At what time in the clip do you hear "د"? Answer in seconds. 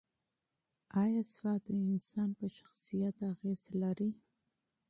1.67-1.69